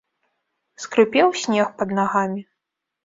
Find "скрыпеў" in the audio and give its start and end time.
0.85-1.27